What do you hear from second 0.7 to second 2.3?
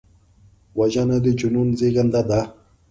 وژنه د جنون زیږنده